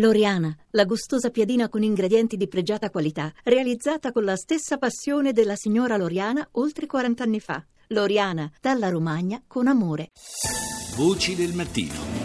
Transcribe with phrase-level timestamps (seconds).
[0.00, 5.56] Loriana, la gustosa piadina con ingredienti di pregiata qualità, realizzata con la stessa passione della
[5.56, 7.64] signora Loriana oltre 40 anni fa.
[7.88, 10.10] Loriana, dalla Romagna con amore.
[10.94, 12.17] Voci del mattino.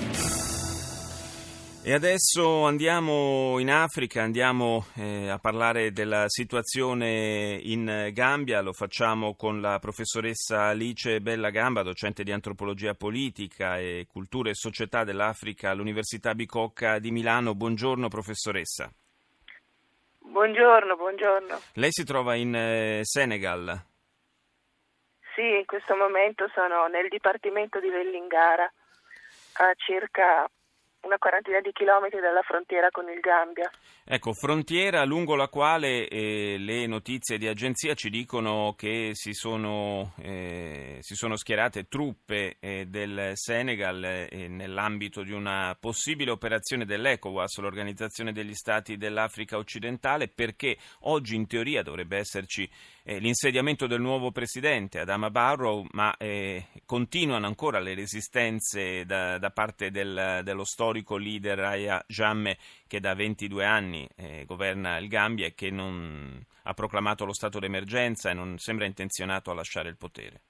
[1.85, 9.35] E adesso andiamo in Africa, andiamo eh, a parlare della situazione in Gambia, lo facciamo
[9.35, 15.71] con la professoressa Alice Bella Gamba, docente di antropologia politica e cultura e società dell'Africa
[15.71, 17.53] all'Università Bicocca di Milano.
[17.53, 18.89] Buongiorno professoressa.
[20.19, 21.59] Buongiorno, buongiorno.
[21.73, 23.77] Lei si trova in eh, Senegal?
[25.35, 28.71] Sì, in questo momento sono nel dipartimento di Vellingara,
[29.55, 30.49] a circa
[31.13, 33.69] una quarantina di chilometri dalla frontiera con il Gambia.
[34.05, 40.13] Ecco, frontiera lungo la quale eh, le notizie di agenzia ci dicono che si sono,
[40.19, 47.59] eh, si sono schierate truppe eh, del Senegal eh, nell'ambito di una possibile operazione dell'ECOWAS,
[47.59, 52.69] l'Organizzazione degli Stati dell'Africa occidentale, perché oggi in teoria dovrebbe esserci
[53.03, 59.49] eh, l'insediamento del nuovo presidente Adama Barrow, ma eh, continuano ancora le resistenze da, da
[59.51, 65.45] parte del, dello storico leader Aya Jammeh che da 22 anni eh, governa il Gambia
[65.45, 69.97] e che non ha proclamato lo stato d'emergenza e non sembra intenzionato a lasciare il
[69.97, 70.41] potere.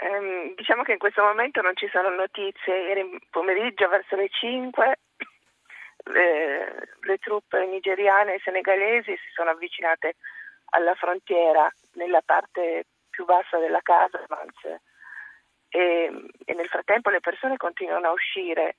[0.00, 2.86] Um, diciamo che in questo momento non ci sono notizie.
[2.88, 4.98] Ieri pomeriggio verso le 5
[6.04, 10.16] le, le truppe nigeriane e senegalesi si sono avvicinate
[10.70, 14.18] alla frontiera nella parte più bassa della casa
[15.68, 16.12] e,
[16.44, 18.76] e nel frattempo le persone continuano a uscire.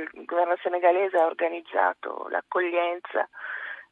[0.00, 3.28] Eh, il governo senegalese ha organizzato l'accoglienza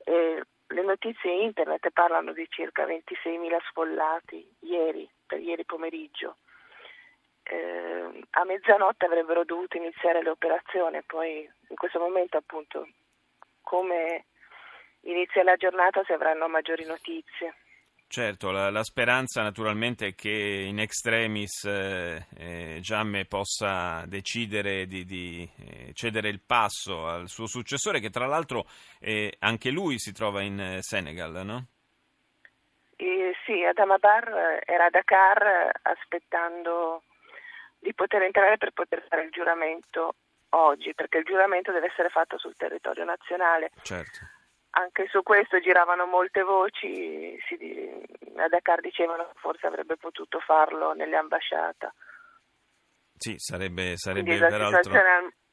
[0.05, 6.37] e le notizie internet parlano di circa 26.000 sfollati ieri, per ieri pomeriggio.
[7.43, 12.87] Eh, a mezzanotte avrebbero dovuto iniziare le operazioni, poi in questo momento appunto
[13.63, 14.27] come
[15.03, 17.55] inizia la giornata si avranno maggiori notizie.
[18.11, 20.31] Certo, la, la, speranza naturalmente è che
[20.67, 27.47] in extremis eh, eh, Giamme possa decidere di, di eh, cedere il passo al suo
[27.47, 28.65] successore, che tra l'altro
[28.99, 31.67] eh, anche lui si trova in eh, Senegal, no?
[33.45, 37.03] sì, Adama Bar era a Dakar aspettando
[37.79, 40.15] di poter entrare per poter fare il giuramento
[40.51, 43.71] oggi, perché il giuramento deve essere fatto sul territorio nazionale.
[43.83, 44.37] Certo
[44.79, 47.57] anche su questo giravano molte voci, si,
[48.37, 51.93] a Dakar dicevano che forse avrebbe potuto farlo nelle ambasciate.
[53.17, 54.93] Sì, sarebbe, sarebbe peraltro...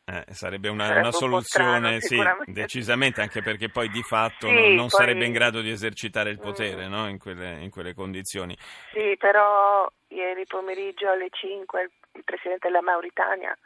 [0.08, 4.54] Eh, sarebbe una, sarebbe una soluzione, strano, sì, decisamente, anche perché poi di fatto sì,
[4.54, 4.90] non, non poi...
[4.90, 6.92] sarebbe in grado di esercitare il potere mm.
[6.92, 7.10] no?
[7.10, 8.56] in, quelle, in, quelle, condizioni.
[8.94, 13.58] Sì, però ieri pomeriggio alle 5 il presidente della Mauritania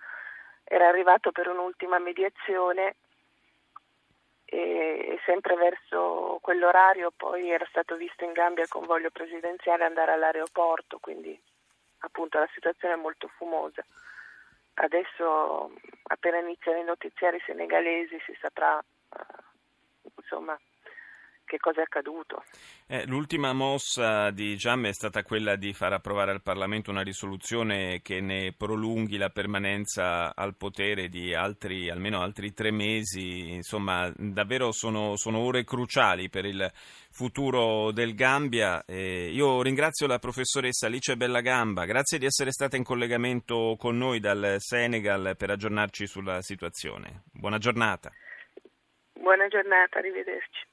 [0.64, 2.96] era arrivato per un'ultima mediazione
[4.52, 10.98] e sempre verso quell'orario poi era stato visto in Gambia il convoglio presidenziale andare all'aeroporto,
[11.00, 11.40] quindi
[12.00, 13.86] appunto la situazione è molto fumosa.
[14.74, 15.74] Adesso
[16.04, 20.58] appena iniziano i notiziari senegalesi si saprà uh, insomma
[21.50, 22.44] che cosa è accaduto.
[22.86, 28.02] Eh, l'ultima mossa di Giamme è stata quella di far approvare al Parlamento una risoluzione
[28.04, 33.52] che ne prolunghi la permanenza al potere di altri, almeno altri tre mesi.
[33.52, 36.72] Insomma, davvero sono, sono ore cruciali per il
[37.10, 38.86] futuro del Gambia.
[38.86, 44.20] Eh, io ringrazio la professoressa Alice Bellagamba, grazie di essere stata in collegamento con noi
[44.20, 47.24] dal Senegal per aggiornarci sulla situazione.
[47.32, 48.12] Buona giornata.
[49.14, 50.70] Buona giornata, arrivederci.